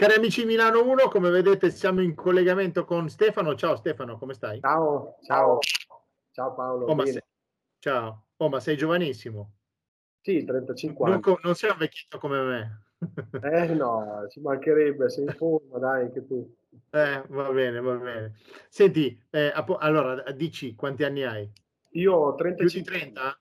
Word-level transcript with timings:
Cari 0.00 0.14
amici 0.14 0.46
Milano 0.46 0.82
1, 0.82 1.08
come 1.08 1.28
vedete 1.28 1.70
siamo 1.70 2.00
in 2.00 2.14
collegamento 2.14 2.86
con 2.86 3.10
Stefano. 3.10 3.54
Ciao 3.54 3.76
Stefano, 3.76 4.16
come 4.16 4.32
stai? 4.32 4.58
Ciao, 4.60 5.18
ciao. 5.22 5.58
Ciao 6.30 6.54
Paolo. 6.54 6.86
Oh, 6.86 6.94
ma 6.94 7.04
sei, 7.04 7.22
ciao. 7.80 8.28
Oh, 8.38 8.48
ma 8.48 8.60
sei 8.60 8.78
giovanissimo. 8.78 9.56
Sì, 10.22 10.42
35 10.42 11.04
anni. 11.04 11.20
Non, 11.22 11.38
non 11.42 11.54
sei 11.54 11.72
un 11.72 11.76
vecchio 11.76 12.18
come 12.18 12.40
me. 12.40 12.84
eh 13.44 13.74
no, 13.74 14.26
ci 14.30 14.40
mancherebbe, 14.40 15.10
sei 15.10 15.24
in 15.24 15.34
forma, 15.34 15.76
dai, 15.76 16.04
anche 16.04 16.26
tu. 16.26 16.50
Eh, 16.88 17.22
va 17.28 17.52
bene, 17.52 17.80
va 17.80 17.94
bene. 17.96 18.32
Senti, 18.70 19.22
eh, 19.28 19.52
allora, 19.80 20.32
dici 20.32 20.74
quanti 20.76 21.04
anni 21.04 21.24
hai? 21.24 21.52
Io 21.90 22.14
ho 22.14 22.34
35. 22.36 22.64
Più 22.64 22.78
di 22.78 22.98
30? 23.04 23.40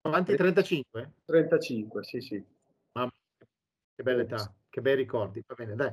Avanti 0.00 0.34
35? 0.34 1.12
35, 1.24 2.02
sì, 2.02 2.20
sì. 2.20 2.44
Mamma, 2.94 3.12
che 3.94 4.02
bella 4.02 4.22
età. 4.22 4.52
Che 4.70 4.80
bei 4.80 4.94
ricordi, 4.94 5.42
va 5.46 5.54
bene, 5.54 5.74
dai. 5.74 5.92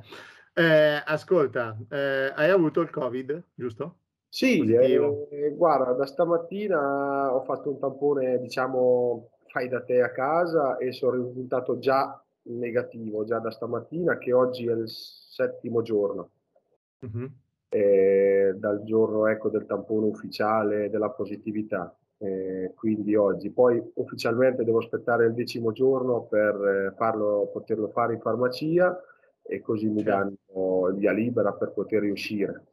Eh, 0.54 1.02
ascolta, 1.04 1.76
eh, 1.90 2.32
hai 2.34 2.50
avuto 2.50 2.80
il 2.80 2.90
Covid, 2.90 3.42
giusto? 3.54 3.96
Sì, 4.28 4.60
eh, 4.74 5.54
guarda, 5.54 5.92
da 5.92 6.06
stamattina 6.06 7.34
ho 7.34 7.42
fatto 7.44 7.70
un 7.70 7.78
tampone, 7.78 8.38
diciamo, 8.38 9.30
fai 9.48 9.68
da 9.68 9.82
te 9.82 10.02
a 10.02 10.10
casa 10.10 10.76
e 10.76 10.92
sono 10.92 11.24
risultato 11.26 11.78
già 11.78 12.22
negativo, 12.42 13.24
già 13.24 13.38
da 13.38 13.50
stamattina, 13.50 14.18
che 14.18 14.32
oggi 14.32 14.66
è 14.66 14.72
il 14.72 14.88
settimo 14.88 15.82
giorno. 15.82 16.30
Uh-huh. 16.98 17.30
dal 17.68 18.82
giorno 18.84 19.26
ecco, 19.26 19.50
del 19.50 19.66
tampone 19.66 20.06
ufficiale 20.06 20.90
della 20.90 21.10
positività. 21.10 21.94
Eh, 22.18 22.72
quindi 22.74 23.14
oggi. 23.14 23.50
Poi 23.50 23.82
ufficialmente 23.94 24.64
devo 24.64 24.78
aspettare 24.78 25.26
il 25.26 25.34
decimo 25.34 25.72
giorno 25.72 26.22
per 26.22 26.54
eh, 26.54 26.94
farlo, 26.96 27.50
poterlo 27.52 27.88
fare 27.88 28.14
in 28.14 28.20
farmacia 28.20 28.98
e 29.42 29.60
così 29.60 29.86
mi 29.88 30.02
certo. 30.02 30.40
danno 30.50 30.94
via 30.94 31.12
libera 31.12 31.52
per 31.52 31.72
poter 31.72 32.00
riuscire. 32.02 32.64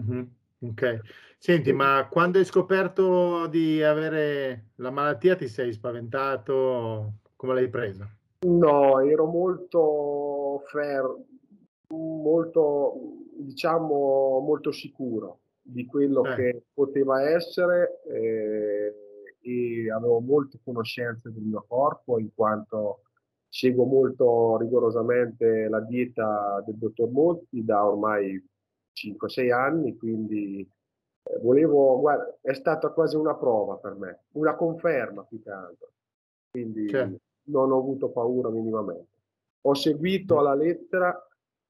Mm-hmm. 0.00 0.22
Ok. 0.60 1.00
Senti, 1.38 1.70
sì. 1.70 1.74
ma 1.74 2.06
quando 2.08 2.38
hai 2.38 2.44
scoperto 2.44 3.48
di 3.48 3.82
avere 3.82 4.70
la 4.76 4.90
malattia 4.90 5.34
ti 5.34 5.48
sei 5.48 5.72
spaventato? 5.72 7.14
Come 7.34 7.54
l'hai 7.54 7.68
presa? 7.68 8.08
No, 8.46 9.00
ero 9.00 9.26
molto 9.26 10.62
fermo, 10.66 11.26
molto, 11.88 12.94
diciamo, 13.38 14.38
molto 14.38 14.70
sicuro 14.70 15.41
di 15.62 15.86
quello 15.86 16.24
eh. 16.24 16.34
che 16.34 16.64
poteva 16.74 17.22
essere 17.22 18.02
eh, 18.08 18.94
e 19.40 19.90
avevo 19.90 20.20
molte 20.20 20.58
conoscenze 20.62 21.32
del 21.32 21.42
mio 21.42 21.64
corpo 21.66 22.18
in 22.18 22.32
quanto 22.34 23.02
seguo 23.48 23.84
molto 23.84 24.56
rigorosamente 24.56 25.68
la 25.68 25.80
dieta 25.80 26.62
del 26.64 26.76
dottor 26.76 27.10
Monti 27.10 27.64
da 27.64 27.86
ormai 27.86 28.42
5-6 28.94 29.52
anni, 29.52 29.96
quindi 29.96 30.60
eh, 30.60 31.38
volevo, 31.40 31.98
guarda, 32.00 32.38
è 32.40 32.54
stata 32.54 32.90
quasi 32.90 33.16
una 33.16 33.34
prova 33.34 33.76
per 33.76 33.94
me, 33.94 34.24
una 34.32 34.54
conferma 34.54 35.22
più 35.24 35.42
che 35.42 35.50
altro, 35.50 35.90
quindi 36.50 36.88
certo. 36.88 37.18
non 37.44 37.72
ho 37.72 37.78
avuto 37.78 38.10
paura 38.10 38.48
minimamente. 38.48 39.10
Ho 39.62 39.74
seguito 39.74 40.38
alla 40.38 40.54
lettera, 40.54 41.14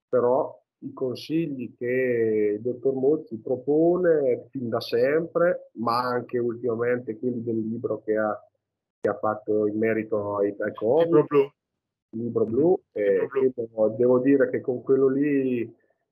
però 0.09 0.62
i 0.83 0.92
consigli 0.92 1.75
che 1.77 2.55
il 2.56 2.61
dottor 2.61 2.94
Mozzi 2.94 3.38
propone 3.38 4.47
fin 4.50 4.69
da 4.69 4.81
sempre, 4.81 5.70
ma 5.75 6.00
anche 6.00 6.38
ultimamente 6.38 7.19
quelli 7.19 7.43
del 7.43 7.59
libro 7.59 8.03
che 8.04 8.16
ha, 8.16 8.38
che 9.00 9.09
ha 9.09 9.15
fatto 9.15 9.66
in 9.66 9.78
merito 9.78 10.37
ai, 10.37 10.54
ai 10.59 10.75
Covid. 10.75 11.04
Libro 11.04 11.25
blu. 11.25 11.50
Libro 12.10 12.44
blu. 12.44 12.81
Eh, 12.92 13.28
libro 13.41 13.69
blu. 13.72 13.97
Devo, 13.97 14.19
dire 14.19 14.50
che 14.50 14.60
con 14.60 14.82
quello 14.82 15.09
lì 15.09 15.60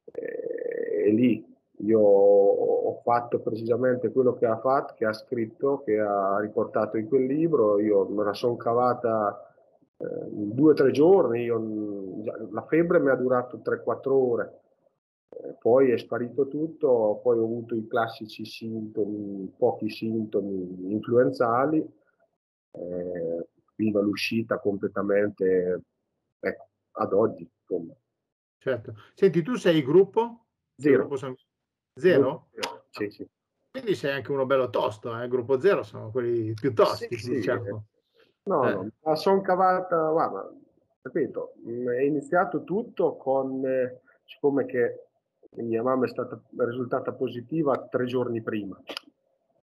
eh, 0.05 1.05
è 1.05 1.11
lì. 1.11 1.47
Io 1.83 2.01
ho 2.01 3.01
fatto 3.03 3.41
precisamente 3.41 4.13
quello 4.13 4.35
che 4.35 4.45
ha 4.45 4.59
fatto, 4.59 4.95
che 4.95 5.07
ha 5.07 5.15
scritto, 5.15 5.83
che 5.83 5.99
ha 5.99 6.39
riportato 6.39 6.97
in 6.99 7.09
quel 7.09 7.25
libro. 7.25 7.81
Io 7.81 8.07
me 8.09 8.23
la 8.23 8.35
sono 8.35 8.57
cavata 8.57 9.51
eh, 9.97 10.29
in 10.31 10.55
due 10.55 10.73
o 10.73 10.75
tre 10.75 10.91
giorni. 10.91 11.45
Io, 11.45 11.59
la 12.25 12.67
febbre 12.67 13.01
mi 13.01 13.11
ha 13.11 13.15
durato 13.15 13.59
3-4 13.59 14.11
ore 14.11 14.61
poi 15.59 15.91
è 15.91 15.99
sparito 15.99 16.49
tutto, 16.49 17.21
poi 17.23 17.39
ho 17.39 17.45
avuto 17.45 17.75
i 17.75 17.87
classici 17.87 18.45
sintomi, 18.45 19.53
pochi 19.57 19.89
sintomi 19.89 20.93
influenzali, 20.93 21.79
eh, 22.73 23.49
fino 23.75 23.99
all'uscita 24.01 24.59
completamente 24.59 25.83
ecco, 26.39 26.69
ad 26.93 27.13
oggi. 27.13 27.49
Insomma. 27.61 27.95
Certo. 28.59 28.95
Senti, 29.15 29.43
tu 29.43 29.55
sei 29.55 29.83
gruppo? 29.83 30.47
Zero. 30.77 30.99
Gruppo 30.99 31.17
San... 31.17 31.35
Zero? 31.95 32.49
Zero? 32.51 32.85
Sì, 32.91 33.11
sì. 33.11 33.29
Quindi 33.71 33.95
sei 33.95 34.13
anche 34.13 34.33
uno 34.33 34.47
bello 34.47 34.69
tosto, 34.69 35.17
eh? 35.17 35.29
gruppo 35.29 35.61
zero 35.61 35.85
sono 35.85 36.11
quelli 36.11 36.53
più 36.55 36.75
tosti, 36.75 37.17
sì, 37.17 37.35
diciamo. 37.35 37.87
No, 38.43 38.69
eh. 38.69 38.73
no, 38.73 38.91
ma 39.05 39.15
sono 39.15 39.41
cavata, 39.43 40.11
guarda, 40.11 40.53
ripeto, 41.03 41.55
è 41.97 42.03
iniziato 42.03 42.65
tutto 42.65 43.17
con, 43.17 43.65
eh, 43.65 44.01
siccome 44.25 44.67
che 44.67 45.07
mia 45.57 45.83
mamma 45.83 46.05
è 46.05 46.09
stata 46.09 46.41
risultata 46.59 47.13
positiva 47.13 47.87
tre 47.89 48.05
giorni 48.05 48.43
prima, 48.43 48.81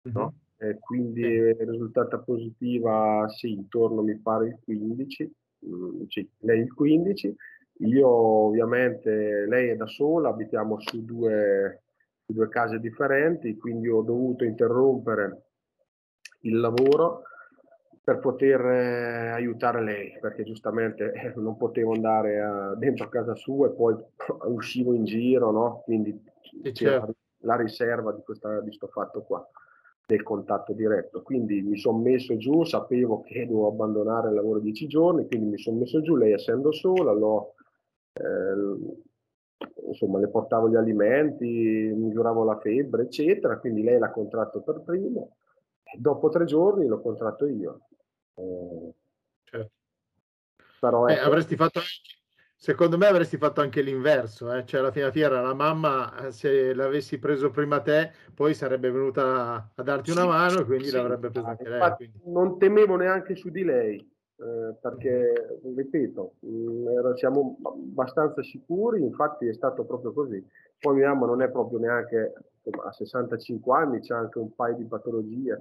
no? 0.03 0.35
E 0.57 0.79
quindi 0.79 1.23
è 1.23 1.57
risultata 1.65 2.19
positiva, 2.19 3.27
sì, 3.29 3.53
intorno 3.53 4.03
mi 4.03 4.19
pare 4.19 4.49
il 4.49 4.59
15, 4.63 5.33
mm, 5.67 6.03
sì, 6.09 6.29
lei 6.41 6.61
il 6.61 6.75
15, 6.75 7.37
io 7.79 8.09
ovviamente, 8.09 9.47
lei 9.47 9.69
è 9.69 9.77
da 9.77 9.87
sola, 9.87 10.29
abitiamo 10.29 10.81
su 10.81 11.03
due, 11.05 11.83
su 12.27 12.33
due 12.33 12.49
case 12.49 12.79
differenti, 12.79 13.57
quindi 13.57 13.89
ho 13.89 14.03
dovuto 14.03 14.45
interrompere 14.45 15.45
il 16.41 16.59
lavoro 16.59 17.23
per 18.11 18.19
poter 18.19 18.61
eh, 18.61 19.29
aiutare 19.29 19.81
lei, 19.85 20.19
perché 20.21 20.43
giustamente 20.43 21.13
eh, 21.13 21.33
non 21.37 21.57
potevo 21.57 21.93
andare 21.93 22.41
a, 22.41 22.75
dentro 22.75 23.09
casa 23.09 23.37
sua 23.37 23.69
e 23.69 23.71
poi 23.71 23.95
uscivo 24.51 24.95
in 24.95 25.05
giro, 25.05 25.53
no? 25.53 25.83
Quindi 25.85 26.21
c'era 26.73 26.73
certo. 26.73 27.15
la 27.43 27.55
riserva 27.55 28.11
di, 28.11 28.23
questa, 28.25 28.59
di 28.63 28.67
questo 28.67 28.89
fatto 28.89 29.23
qua, 29.23 29.49
del 30.07 30.25
contatto 30.25 30.73
diretto. 30.73 31.23
Quindi 31.23 31.63
mi 31.63 31.79
sono 31.79 31.99
messo 31.99 32.37
giù, 32.37 32.65
sapevo 32.65 33.21
che 33.21 33.47
dovevo 33.47 33.69
abbandonare 33.69 34.31
il 34.31 34.35
lavoro 34.35 34.59
dieci 34.59 34.89
giorni, 34.89 35.29
quindi 35.29 35.47
mi 35.47 35.59
sono 35.59 35.79
messo 35.79 36.01
giù, 36.01 36.17
lei 36.17 36.33
essendo 36.33 36.73
sola, 36.73 37.13
l'ho, 37.13 37.55
eh, 38.15 39.87
insomma, 39.87 40.19
le 40.19 40.29
portavo 40.31 40.69
gli 40.69 40.75
alimenti, 40.75 41.93
misuravo 41.95 42.43
la 42.43 42.59
febbre, 42.59 43.03
eccetera, 43.03 43.59
quindi 43.59 43.85
lei 43.85 44.01
l'ha 44.01 44.11
contratto 44.11 44.63
per 44.63 44.81
primo. 44.81 45.37
Dopo 45.97 46.29
tre 46.29 46.45
giorni 46.45 46.87
l'ho 46.87 47.01
contratto 47.01 47.47
io. 47.47 47.83
Certo. 49.45 49.71
Però 50.81 51.07
eh, 51.07 51.15
ecco. 51.15 51.25
avresti 51.27 51.57
fatto 51.57 51.81
secondo 52.57 52.99
me 52.99 53.07
avresti 53.07 53.39
fatto 53.39 53.63
anche 53.63 53.81
l'inverso, 53.81 54.53
eh? 54.53 54.67
cioè 54.67 54.81
alla 54.81 54.93
fine 54.93 55.11
fiera 55.11 55.41
la 55.41 55.55
mamma 55.55 56.27
eh, 56.27 56.31
se 56.31 56.75
l'avessi 56.75 57.19
preso 57.19 57.51
prima 57.51 57.81
te 57.81 58.13
poi 58.35 58.53
sarebbe 58.53 58.91
venuta 58.91 59.71
a 59.75 59.83
darti 59.83 60.11
una 60.11 60.27
mano 60.27 60.61
e 60.61 60.65
quindi 60.67 60.89
sì, 60.89 60.97
l'avrebbe 60.97 61.31
preso 61.31 61.47
anche 61.47 61.69
lei. 61.69 61.95
Quindi. 61.97 62.21
Non 62.25 62.59
temevo 62.59 62.97
neanche 62.97 63.35
su 63.35 63.49
di 63.49 63.65
lei 63.65 63.97
eh, 63.97 64.75
perché, 64.81 65.59
ripeto, 65.75 66.35
mh, 66.41 66.49
mm, 66.49 67.13
siamo 67.15 67.59
abbastanza 67.63 68.43
sicuri, 68.43 69.03
infatti 69.03 69.47
è 69.47 69.55
stato 69.55 69.85
proprio 69.85 70.13
così. 70.13 70.47
Poi 70.79 70.97
mia 70.97 71.09
mamma 71.09 71.27
non 71.27 71.43
è 71.43 71.51
proprio 71.51 71.79
neanche, 71.79 72.33
insomma, 72.63 72.89
a 72.89 72.93
65 72.93 73.77
anni, 73.77 74.01
c'è 74.01 74.15
anche 74.15 74.39
un 74.39 74.55
paio 74.55 74.77
di 74.77 74.85
patologie 74.85 75.59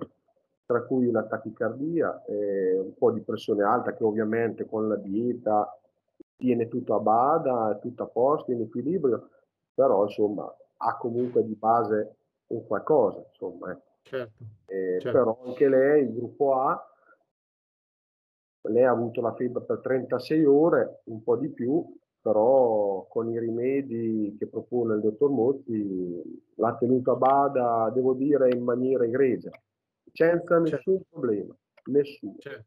tra 0.70 0.84
cui 0.84 1.10
la 1.10 1.24
tachicardia, 1.24 2.26
un 2.28 2.94
po' 2.96 3.10
di 3.10 3.22
pressione 3.22 3.64
alta 3.64 3.96
che 3.96 4.04
ovviamente 4.04 4.68
con 4.68 4.88
la 4.88 4.98
dieta 4.98 5.76
tiene 6.36 6.68
tutto 6.68 6.94
a 6.94 7.00
bada, 7.00 7.80
tutto 7.82 8.04
a 8.04 8.06
posto, 8.06 8.52
in 8.52 8.62
equilibrio, 8.62 9.30
però 9.74 10.04
insomma 10.04 10.48
ha 10.78 10.96
comunque 10.98 11.44
di 11.44 11.56
base 11.56 12.18
un 12.50 12.68
qualcosa, 12.68 13.26
insomma. 13.32 13.72
Eh. 13.72 13.78
Certo, 14.04 14.44
eh, 14.68 15.00
certo. 15.00 15.18
Però 15.18 15.40
anche 15.48 15.68
lei, 15.68 16.04
il 16.04 16.14
gruppo 16.14 16.54
A, 16.54 16.94
lei 18.70 18.84
ha 18.84 18.92
avuto 18.92 19.22
la 19.22 19.34
febbre 19.34 19.64
per 19.64 19.80
36 19.80 20.46
ore, 20.46 21.02
un 21.06 21.24
po' 21.24 21.36
di 21.36 21.50
più, 21.50 21.84
però 22.22 23.08
con 23.10 23.28
i 23.28 23.40
rimedi 23.40 24.36
che 24.38 24.46
propone 24.46 24.94
il 24.94 25.02
dottor 25.02 25.32
Motti 25.32 26.44
l'ha 26.58 26.76
tenuto 26.76 27.14
a 27.14 27.16
bada, 27.16 27.90
devo 27.92 28.14
dire, 28.14 28.52
in 28.52 28.62
maniera 28.62 29.04
egregia 29.04 29.50
senza 30.14 30.56
certo. 30.56 30.60
nessun 30.60 30.98
certo. 30.98 31.06
problema, 31.10 31.56
nessuno. 31.86 32.36
Certo. 32.40 32.66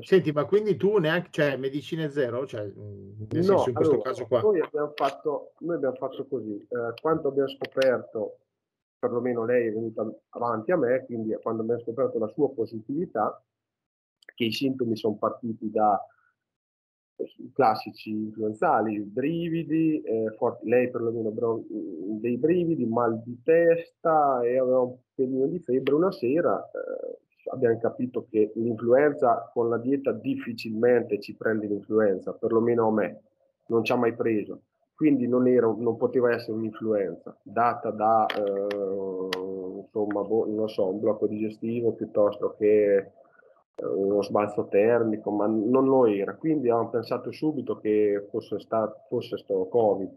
Senti, 0.00 0.32
ma 0.32 0.44
quindi 0.44 0.76
tu 0.76 0.98
neanche, 0.98 1.28
cioè 1.30 1.56
medicine 1.56 2.10
zero? 2.10 2.46
Cioè, 2.46 2.62
nel 2.62 3.44
no, 3.44 3.64
in 3.66 3.72
questo 3.72 3.94
allora, 3.94 4.02
caso 4.02 4.26
qua. 4.26 4.42
Noi 4.42 4.60
abbiamo 4.60 4.92
fatto, 4.94 5.52
noi 5.60 5.76
abbiamo 5.76 5.94
fatto 5.94 6.26
così, 6.26 6.56
eh, 6.56 6.92
quando 7.00 7.28
abbiamo 7.28 7.48
scoperto, 7.48 8.38
perlomeno 8.98 9.44
lei 9.44 9.68
è 9.68 9.72
venuta 9.72 10.06
avanti 10.30 10.72
a 10.72 10.76
me, 10.76 11.04
quindi 11.06 11.34
quando 11.40 11.62
abbiamo 11.62 11.80
scoperto 11.80 12.18
la 12.18 12.28
sua 12.28 12.50
positività, 12.50 13.42
che 14.34 14.44
i 14.44 14.52
sintomi 14.52 14.96
sono 14.96 15.16
partiti 15.16 15.70
da 15.70 16.04
classici 17.52 18.10
influenzali, 18.10 19.00
brividi, 19.00 20.00
eh, 20.02 20.34
forti, 20.36 20.68
lei 20.68 20.90
perlomeno 20.90 21.32
dei 22.20 22.36
brividi, 22.36 22.86
mal 22.86 23.20
di 23.24 23.40
testa 23.42 24.40
e 24.42 24.58
aveva 24.58 24.80
un 24.80 24.96
pelino 25.14 25.46
di 25.46 25.58
febbre. 25.58 25.94
Una 25.94 26.12
sera 26.12 26.58
eh, 26.70 27.18
abbiamo 27.50 27.78
capito 27.78 28.26
che 28.30 28.52
l'influenza 28.54 29.50
con 29.52 29.68
la 29.68 29.78
dieta 29.78 30.12
difficilmente 30.12 31.20
ci 31.20 31.34
prende 31.34 31.66
l'influenza, 31.66 32.32
perlomeno 32.32 32.88
a 32.88 32.92
me, 32.92 33.22
non 33.66 33.84
ci 33.84 33.92
ha 33.92 33.96
mai 33.96 34.14
preso. 34.14 34.62
Quindi 34.94 35.28
non, 35.28 35.46
era, 35.46 35.66
non 35.66 35.96
poteva 35.96 36.32
essere 36.32 36.56
un'influenza 36.56 37.36
data 37.42 37.90
da, 37.90 38.26
eh, 38.26 39.28
insomma, 39.76 40.22
boh, 40.22 40.46
non 40.48 40.68
so, 40.68 40.88
un 40.88 40.98
blocco 40.98 41.28
digestivo 41.28 41.92
piuttosto 41.92 42.56
che 42.58 43.12
uno 43.80 44.22
sbalzo 44.22 44.66
termico, 44.66 45.30
ma 45.30 45.46
non 45.46 45.86
lo 45.86 46.06
era. 46.06 46.34
Quindi 46.34 46.68
abbiamo 46.68 46.90
pensato 46.90 47.30
subito 47.30 47.78
che 47.78 48.26
fosse 48.30 48.58
stato, 48.60 49.04
fosse 49.08 49.36
stato 49.38 49.66
Covid. 49.66 50.16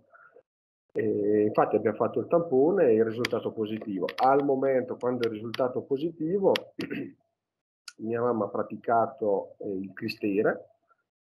E 0.94 1.44
infatti 1.44 1.75
abbiamo 1.75 1.96
fatto 1.96 2.19
il 2.19 2.28
tampone 2.28 2.88
e 2.88 2.96
il 2.96 3.06
risultato 3.06 3.52
positivo. 3.52 4.08
Al 4.16 4.44
momento, 4.44 4.98
quando 4.98 5.28
il 5.28 5.34
risultato 5.34 5.81
positivo, 5.81 6.52
mia 7.98 8.22
mamma 8.22 8.46
ha 8.46 8.50
praticato 8.50 9.56
eh, 9.60 9.69
il 9.69 9.94
cristere, 9.94 10.69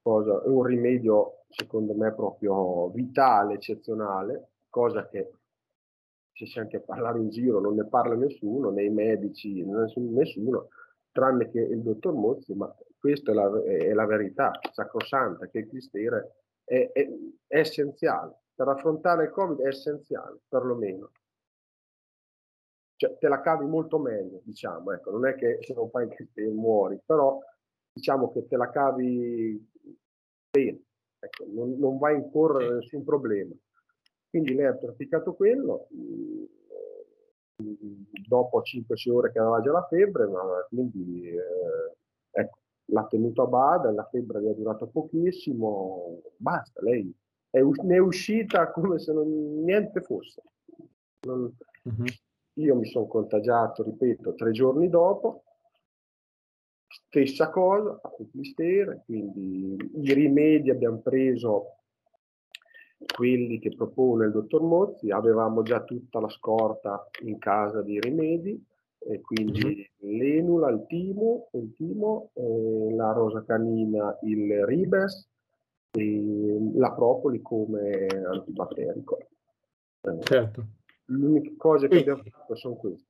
cosa, 0.01 0.41
un 0.45 0.63
rimedio 0.63 1.43
secondo 1.49 1.93
me 1.93 2.13
proprio 2.13 2.89
vitale, 2.89 3.55
eccezionale, 3.55 4.49
cosa 4.69 5.07
che 5.07 5.31
se 6.31 6.45
c'è 6.45 6.61
anche 6.61 6.77
a 6.77 6.81
parlare 6.81 7.19
in 7.19 7.29
giro 7.29 7.59
non 7.59 7.75
ne 7.75 7.85
parla 7.85 8.15
nessuno, 8.15 8.69
né 8.69 8.83
i 8.83 8.89
medici, 8.89 9.63
nessuno, 9.63 10.69
tranne 11.11 11.49
che 11.49 11.59
il 11.59 11.81
dottor 11.81 12.13
Mozzi, 12.13 12.53
ma 12.53 12.73
questa 12.97 13.31
è 13.31 13.33
la, 13.33 13.63
è 13.63 13.93
la 13.93 14.05
verità 14.05 14.51
sacrosanta, 14.71 15.47
che 15.47 15.59
il 15.59 15.67
cristere 15.67 16.35
è, 16.63 16.91
è, 16.91 17.09
è 17.47 17.59
essenziale, 17.59 18.35
per 18.53 18.67
affrontare 18.67 19.25
il 19.25 19.31
Covid 19.31 19.59
è 19.61 19.67
essenziale, 19.67 20.39
perlomeno. 20.47 21.11
Cioè, 22.95 23.17
te 23.17 23.27
la 23.29 23.39
cavi 23.39 23.65
molto 23.65 23.97
meglio, 23.97 24.41
diciamo, 24.43 24.91
ecco, 24.91 25.11
non 25.11 25.25
è 25.25 25.35
che 25.35 25.59
se 25.61 25.73
non 25.73 25.89
fai 25.89 26.05
il 26.05 26.13
cristere 26.13 26.49
muori, 26.49 26.99
però 27.05 27.39
diciamo 27.93 28.31
che 28.31 28.45
te 28.45 28.57
la 28.57 28.69
cavi 28.69 29.65
bene, 30.51 30.81
ecco, 31.19 31.45
non, 31.47 31.77
non 31.77 31.97
vai 31.97 32.15
a 32.15 32.17
incorrere 32.17 32.75
nessun 32.75 33.05
problema. 33.05 33.55
Quindi 34.29 34.53
lei 34.53 34.65
ha 34.65 34.75
praticato 34.75 35.33
quello, 35.33 35.87
mh, 35.89 36.43
dopo 38.27 38.61
5-6 38.61 39.11
ore 39.11 39.31
che 39.31 39.39
aveva 39.39 39.61
già 39.61 39.71
la 39.71 39.85
febbre, 39.87 40.27
ma 40.27 40.41
quindi 40.69 41.29
eh, 41.29 41.95
ecco, 42.31 42.57
l'ha 42.85 43.05
tenuto 43.05 43.43
a 43.43 43.47
bada, 43.47 43.91
la 43.91 44.07
febbre 44.09 44.41
gli 44.41 44.47
è 44.47 44.53
durata 44.53 44.85
pochissimo, 44.85 46.21
basta, 46.37 46.81
lei 46.81 47.13
è, 47.49 47.61
ne 47.61 47.95
è 47.95 47.99
uscita 47.99 48.71
come 48.71 48.99
se 48.99 49.11
non, 49.13 49.63
niente 49.63 50.01
fosse. 50.01 50.41
Non, 51.21 51.55
uh-huh. 51.83 52.05
Io 52.53 52.75
mi 52.75 52.85
sono 52.85 53.07
contagiato, 53.07 53.83
ripeto, 53.83 54.35
tre 54.35 54.51
giorni 54.51 54.89
dopo, 54.89 55.43
stessa 56.87 57.49
cosa, 57.49 57.97
fatto 57.99 58.21
il 58.23 58.29
clistere, 58.31 59.03
quindi 59.05 59.75
i 60.01 60.13
rimedi 60.13 60.69
abbiamo 60.69 60.99
preso 60.99 61.78
quelli 63.15 63.59
che 63.59 63.75
propone 63.75 64.25
il 64.25 64.31
dottor 64.31 64.61
Mozzi, 64.61 65.09
avevamo 65.11 65.61
già 65.61 65.83
tutta 65.83 66.19
la 66.19 66.29
scorta 66.29 67.07
in 67.21 67.37
casa 67.37 67.81
di 67.81 67.99
rimedi, 67.99 68.61
e 69.01 69.21
quindi 69.21 69.87
mm-hmm. 70.01 70.17
l'enula, 70.17 70.69
il 70.69 70.85
timo, 70.87 71.49
il 71.53 71.73
timo 71.75 72.31
eh, 72.33 72.93
la 72.93 73.13
rosa 73.13 73.43
canina, 73.45 74.17
il 74.23 74.65
ribes, 74.65 75.27
e 75.91 76.71
la 76.75 76.91
propoli 76.91 77.41
come 77.41 78.05
antibatterico. 78.05 79.17
Eh, 80.01 80.19
certo. 80.21 80.65
L'unica 81.05 81.51
cosa 81.57 81.87
che 81.87 81.99
abbiamo 81.99 82.21
fatto 82.29 82.55
sono 82.55 82.75
queste. 82.75 83.08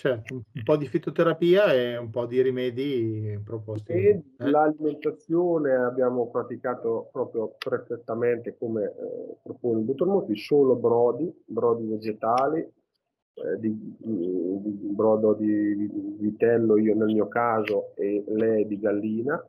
Certo, 0.00 0.32
un 0.32 0.62
po' 0.62 0.76
di 0.76 0.86
fitoterapia 0.86 1.72
e 1.72 1.96
un 1.96 2.10
po' 2.10 2.24
di 2.26 2.40
rimedi 2.40 3.36
proposti. 3.42 3.90
E 3.90 4.22
eh? 4.38 4.48
l'alimentazione 4.48 5.74
abbiamo 5.74 6.30
praticato 6.30 7.08
proprio 7.10 7.56
perfettamente 7.58 8.56
come 8.56 8.84
eh, 8.84 9.38
propone 9.42 9.80
il 9.80 9.86
dottor 9.86 10.06
Moti, 10.06 10.36
solo 10.36 10.76
brodi, 10.76 11.28
brodi 11.44 11.88
vegetali, 11.88 12.60
eh, 12.60 13.58
di, 13.58 13.96
di, 13.98 14.60
di, 14.60 14.88
brodo 14.94 15.34
di, 15.34 15.90
vitello 16.20 16.78
io 16.78 16.94
nel 16.94 17.12
mio 17.12 17.26
caso 17.26 17.96
e 17.96 18.22
lei 18.28 18.68
di 18.68 18.78
gallina, 18.78 19.44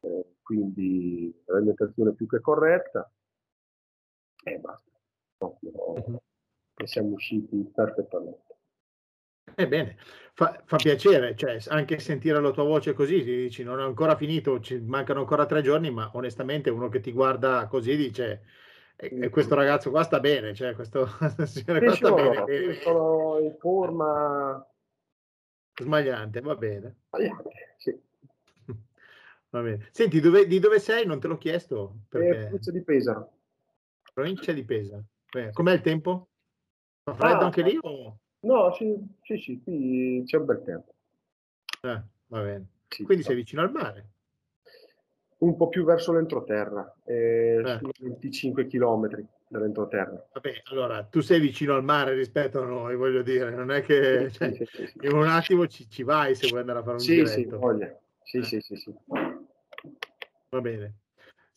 eh, 0.00 0.34
quindi 0.42 1.32
l'alimentazione 1.44 2.12
più 2.12 2.26
che 2.26 2.40
corretta 2.40 3.08
e 4.42 4.58
basta. 4.58 4.90
Proprio, 5.38 5.70
uh-huh. 5.76 6.20
E 6.74 6.86
siamo 6.88 7.10
usciti 7.10 7.70
perfettamente. 7.72 8.51
Ebbene, 9.54 9.96
fa, 10.32 10.62
fa 10.64 10.76
piacere, 10.76 11.36
cioè, 11.36 11.58
anche 11.68 11.98
sentire 11.98 12.40
la 12.40 12.50
tua 12.50 12.64
voce 12.64 12.92
così, 12.92 13.22
dici 13.22 13.62
non 13.62 13.80
è 13.80 13.82
ancora 13.82 14.16
finito, 14.16 14.60
ci 14.60 14.78
mancano 14.78 15.20
ancora 15.20 15.46
tre 15.46 15.62
giorni, 15.62 15.90
ma 15.90 16.10
onestamente 16.14 16.70
uno 16.70 16.88
che 16.88 17.00
ti 17.00 17.12
guarda 17.12 17.66
così 17.66 17.96
dice 17.96 18.42
e, 18.96 19.30
questo 19.30 19.56
ragazzo 19.56 19.90
qua 19.90 20.04
sta 20.04 20.20
bene, 20.20 20.54
cioè 20.54 20.74
questo 20.74 21.06
signore 21.44 21.84
qua 21.84 21.94
sta 21.94 22.12
bene. 22.12 22.44
bene. 22.44 22.74
Sono 22.74 23.38
in 23.40 23.56
forma 23.58 24.64
smagliante, 25.74 26.40
va 26.40 26.54
bene. 26.54 26.96
Smagliante, 27.08 27.74
sì. 27.78 28.00
Va 29.50 29.60
bene. 29.60 29.88
Senti, 29.90 30.20
dove, 30.20 30.46
di 30.46 30.58
dove 30.60 30.78
sei? 30.78 31.04
Non 31.04 31.18
te 31.18 31.26
l'ho 31.26 31.36
chiesto. 31.36 31.96
Eh, 31.96 32.06
perché... 32.08 32.38
provincia 32.46 32.70
di 32.70 32.82
Pesaro. 32.82 33.32
Provincia 34.14 34.52
di 34.52 34.64
Pesaro. 34.64 35.04
Com'è 35.52 35.72
il 35.72 35.80
tempo? 35.80 36.28
Fa 37.02 37.14
freddo 37.14 37.40
ah, 37.40 37.44
anche 37.44 37.62
lì? 37.62 37.78
O... 37.80 38.18
No, 38.42 38.72
sì, 38.74 38.96
sì, 39.22 39.38
sì, 39.38 39.60
qui 39.62 40.22
c'è 40.26 40.36
un 40.36 40.44
bel 40.44 40.62
tempo. 40.64 40.94
Eh, 41.82 42.02
va 42.26 42.40
bene. 42.40 42.66
Sì, 42.88 43.04
Quindi 43.04 43.22
sei 43.22 43.36
vicino 43.36 43.62
al 43.62 43.70
mare? 43.70 44.08
Un 45.38 45.56
po' 45.56 45.68
più 45.68 45.84
verso 45.84 46.12
l'entroterra, 46.12 46.94
eh, 47.04 47.62
eh. 47.64 47.80
25 47.98 48.66
km 48.66 49.26
dall'entroterra. 49.48 50.28
Vabbè, 50.32 50.62
allora 50.70 51.04
tu 51.04 51.20
sei 51.20 51.40
vicino 51.40 51.74
al 51.74 51.84
mare 51.84 52.14
rispetto 52.14 52.62
a 52.62 52.64
noi, 52.64 52.96
voglio 52.96 53.22
dire, 53.22 53.50
non 53.50 53.70
è 53.70 53.82
che 53.82 54.30
cioè, 54.30 54.56
in 55.02 55.12
un 55.12 55.26
attimo 55.26 55.66
ci, 55.66 55.88
ci, 55.88 56.02
vai 56.02 56.34
se 56.34 56.48
vuoi 56.48 56.60
andare 56.60 56.78
a 56.78 56.82
fare 56.82 56.94
un 56.94 57.00
sì, 57.00 57.14
diretto. 57.14 57.32
Sì, 57.32 57.44
voglia. 57.46 57.98
Sì, 58.22 58.38
eh. 58.38 58.42
sì, 58.44 58.60
sì, 58.60 58.76
sì. 58.76 58.94
Va 60.48 60.60
bene. 60.60 60.94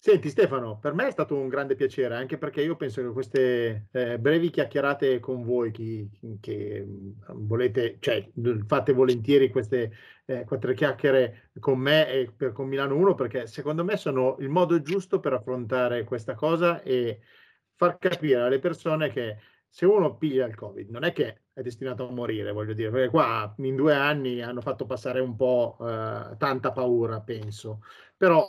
Senti 0.05 0.29
Stefano, 0.29 0.77
per 0.77 0.93
me 0.93 1.07
è 1.07 1.11
stato 1.11 1.35
un 1.35 1.47
grande 1.47 1.73
piacere, 1.73 2.13
anche 2.13 2.37
perché 2.37 2.61
io 2.61 2.75
penso 2.75 3.01
che 3.01 3.07
queste 3.09 3.87
eh, 3.91 4.19
brevi 4.19 4.51
chiacchierate 4.51 5.19
con 5.19 5.43
voi, 5.43 5.71
chi, 5.71 6.07
che 6.39 6.85
mm, 6.85 7.11
volete, 7.47 7.97
cioè 7.99 8.29
fate 8.67 8.93
volentieri 8.93 9.49
queste 9.49 9.91
eh, 10.25 10.43
quattro 10.43 10.73
chiacchiere 10.73 11.49
con 11.59 11.79
me 11.79 12.07
e 12.07 12.31
per, 12.31 12.51
con 12.51 12.67
Milano 12.67 12.95
1, 12.97 13.15
perché 13.15 13.47
secondo 13.47 13.83
me 13.83 13.97
sono 13.97 14.35
il 14.41 14.49
modo 14.49 14.79
giusto 14.83 15.19
per 15.19 15.33
affrontare 15.33 16.03
questa 16.03 16.35
cosa 16.35 16.83
e 16.83 17.21
far 17.73 17.97
capire 17.97 18.41
alle 18.41 18.59
persone 18.59 19.09
che 19.09 19.37
se 19.67 19.87
uno 19.87 20.17
piglia 20.17 20.45
il 20.45 20.53
Covid 20.53 20.87
non 20.87 21.03
è 21.03 21.13
che 21.13 21.45
è 21.51 21.63
destinato 21.63 22.07
a 22.07 22.11
morire, 22.11 22.51
voglio 22.51 22.73
dire, 22.73 22.91
perché 22.91 23.09
qua 23.09 23.51
in 23.57 23.75
due 23.75 23.95
anni 23.95 24.39
hanno 24.43 24.61
fatto 24.61 24.85
passare 24.85 25.19
un 25.19 25.35
po' 25.35 25.77
eh, 25.81 26.35
tanta 26.37 26.71
paura, 26.71 27.21
penso, 27.21 27.81
però 28.15 28.47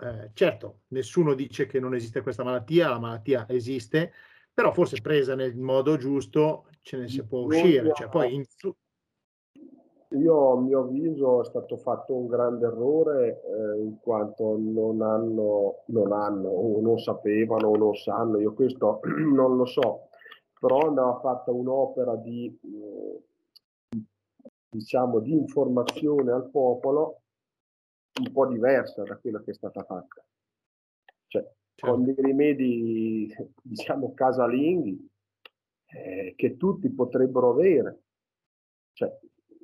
eh, 0.00 0.30
certo, 0.34 0.80
nessuno 0.88 1.34
dice 1.34 1.66
che 1.66 1.80
non 1.80 1.94
esiste 1.94 2.22
questa 2.22 2.44
malattia, 2.44 2.88
la 2.88 2.98
malattia 2.98 3.46
esiste, 3.48 4.12
però 4.52 4.72
forse 4.72 5.00
presa 5.00 5.34
nel 5.34 5.56
modo 5.56 5.96
giusto 5.96 6.66
ce 6.80 6.96
ne 6.96 7.08
si 7.08 7.24
può 7.24 7.42
uscire. 7.42 7.92
Cioè, 7.94 8.08
poi 8.08 8.34
in... 8.34 8.44
Io, 10.12 10.52
a 10.52 10.60
mio 10.60 10.80
avviso, 10.80 11.42
è 11.42 11.44
stato 11.44 11.76
fatto 11.76 12.14
un 12.14 12.28
grande 12.28 12.66
errore 12.66 13.42
eh, 13.42 13.82
in 13.82 13.98
quanto 14.00 14.56
non 14.58 15.02
hanno, 15.02 15.82
non 15.86 16.12
hanno, 16.12 16.48
o 16.48 16.80
non 16.80 16.98
sapevano, 16.98 17.68
o 17.68 17.76
non 17.76 17.94
sanno, 17.94 18.40
io 18.40 18.54
questo 18.54 19.00
non 19.04 19.56
lo 19.56 19.66
so, 19.66 20.08
però 20.58 20.88
andava 20.88 21.18
fatta 21.20 21.50
un'opera 21.50 22.16
di, 22.16 22.46
eh, 22.46 24.00
diciamo, 24.70 25.20
di 25.20 25.32
informazione 25.32 26.32
al 26.32 26.48
popolo 26.48 27.20
un 28.20 28.32
po' 28.32 28.46
diversa 28.46 29.02
da 29.02 29.16
quella 29.16 29.42
che 29.42 29.50
è 29.50 29.54
stata 29.54 29.82
fatta. 29.84 30.24
Cioè, 31.26 31.42
certo. 31.74 31.94
con 31.94 32.04
dei 32.04 32.14
rimedi, 32.16 33.34
diciamo, 33.62 34.12
casalinghi 34.14 35.10
eh, 35.86 36.34
che 36.36 36.56
tutti 36.56 36.88
potrebbero 36.90 37.50
avere. 37.50 38.02
Cioè, 38.92 39.16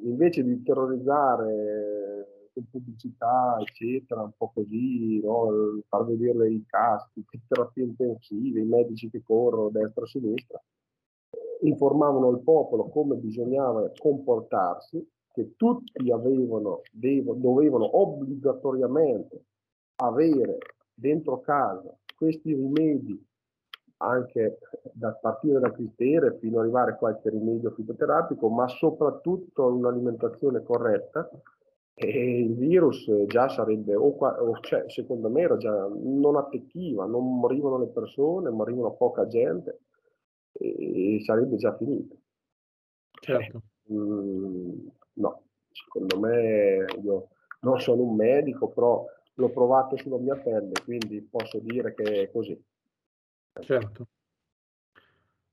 invece 0.03 0.45
di 0.45 0.63
terrorizzare 0.63 2.49
con 2.53 2.69
pubblicità, 2.71 3.57
eccetera, 3.61 4.23
un 4.23 4.33
po' 4.37 4.53
così, 4.55 5.21
no? 5.21 5.81
far 5.89 6.05
vedere 6.05 6.51
i 6.51 6.65
caschi, 6.67 7.25
le 7.29 7.41
terapie 7.49 7.85
intensive, 7.85 8.61
i 8.61 8.65
medici 8.65 9.11
che 9.11 9.23
corrono 9.23 9.71
destra 9.71 10.05
e 10.05 10.07
sinistra, 10.07 10.63
informavano 11.63 12.31
il 12.31 12.41
popolo 12.43 12.89
come 12.89 13.17
bisognava 13.17 13.91
comportarsi 13.99 15.05
che 15.35 15.57
tutti 15.57 16.13
avevano, 16.13 16.83
devo, 16.93 17.35
dovevano 17.35 17.99
obbligatoriamente 18.01 19.45
avere 19.97 20.59
dentro 20.95 21.41
casa 21.41 21.93
questi 22.17 22.55
rimedi 22.55 23.21
anche 23.97 24.59
da 24.93 25.13
partire 25.15 25.59
da 25.59 25.73
cristere 25.73 26.39
fino 26.39 26.59
ad 26.59 26.63
arrivare 26.63 26.93
a 26.93 26.97
qualche 26.97 27.31
rimedio 27.31 27.73
fitoterapico, 27.73 28.49
ma 28.49 28.69
soprattutto 28.69 29.67
un'alimentazione 29.67 30.63
corretta, 30.63 31.29
e 31.95 32.41
il 32.41 32.55
virus 32.55 33.11
già 33.27 33.49
sarebbe, 33.49 33.95
o, 33.95 34.15
qua, 34.15 34.41
o 34.41 34.59
cioè, 34.61 34.85
secondo 34.89 35.29
me 35.31 35.43
era 35.43 35.57
già, 35.57 35.89
non 35.89 36.37
attecchiva, 36.37 37.07
non 37.07 37.39
morivano 37.39 37.79
le 37.79 37.87
persone, 37.87 38.51
morivano 38.51 38.93
poca 38.93 39.27
gente 39.27 39.81
e, 40.53 41.17
e 41.17 41.25
sarebbe 41.25 41.57
già 41.57 41.75
finito. 41.77 42.17
Certo. 43.21 43.63
Mm, 43.93 44.87
no, 45.15 45.43
secondo 45.71 46.19
me 46.19 46.85
io 47.03 47.29
non 47.61 47.81
sono 47.81 48.03
un 48.03 48.15
medico, 48.15 48.69
però 48.69 49.05
l'ho 49.35 49.51
provato 49.51 49.97
sulla 49.97 50.19
mia 50.19 50.37
pelle, 50.37 50.73
quindi 50.85 51.21
posso 51.23 51.59
dire 51.59 51.95
che 51.95 52.23
è 52.23 52.31
così. 52.31 52.61
Certo. 53.61 54.09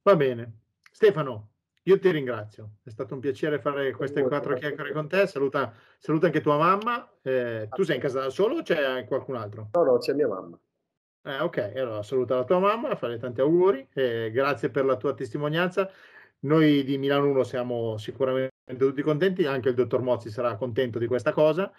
Va 0.03 0.15
bene. 0.15 0.59
Stefano, 0.91 1.49
io 1.83 1.99
ti 1.99 2.11
ringrazio. 2.11 2.77
È 2.83 2.89
stato 2.89 3.13
un 3.13 3.19
piacere 3.19 3.59
fare 3.59 3.91
queste 3.91 4.21
quattro 4.23 4.55
chiacchiere 4.55 4.91
con 4.91 5.07
te. 5.07 5.25
Saluta, 5.27 5.73
saluta 5.97 6.27
anche 6.27 6.41
tua 6.41 6.57
mamma. 6.57 7.09
Eh, 7.21 7.67
tu 7.71 7.83
sei 7.83 7.95
in 7.95 8.01
casa 8.01 8.21
da 8.21 8.29
solo 8.29 8.57
o 8.57 8.61
c'è 8.61 9.05
qualcun 9.05 9.35
altro? 9.35 9.69
No, 9.73 9.83
no, 9.83 9.97
c'è 9.97 10.13
mia 10.13 10.27
mamma. 10.27 10.59
Eh, 11.23 11.39
ok, 11.39 11.73
allora 11.75 12.01
saluta 12.03 12.35
la 12.35 12.43
tua 12.43 12.59
mamma, 12.59 12.95
fare 12.95 13.17
tanti 13.17 13.41
auguri. 13.41 13.87
Eh, 13.93 14.31
grazie 14.31 14.69
per 14.69 14.85
la 14.85 14.97
tua 14.97 15.13
testimonianza. 15.13 15.89
Noi 16.39 16.83
di 16.83 16.97
Milano 16.97 17.29
1 17.29 17.43
siamo 17.43 17.97
sicuramente 17.97 18.50
tutti 18.77 19.01
contenti, 19.01 19.45
anche 19.45 19.69
il 19.69 19.75
dottor 19.75 20.01
Mozzi 20.01 20.29
sarà 20.29 20.55
contento 20.55 20.99
di 20.99 21.07
questa 21.07 21.31
cosa 21.31 21.71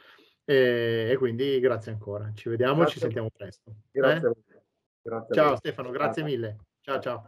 e, 0.44 1.08
e 1.10 1.16
quindi 1.16 1.58
grazie 1.60 1.92
ancora. 1.92 2.30
Ci 2.34 2.48
vediamo, 2.48 2.76
grazie. 2.76 2.92
ci 2.94 3.00
sentiamo 3.00 3.30
presto. 3.30 3.74
Grazie. 3.90 4.28
Eh? 4.28 4.60
grazie 5.02 5.34
ciao 5.34 5.56
Stefano, 5.56 5.90
grazie 5.90 6.22
mille. 6.22 6.56
Ciao 6.80 7.00
ciao. 7.00 7.26